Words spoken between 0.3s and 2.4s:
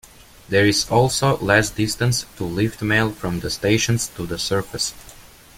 There is also less distance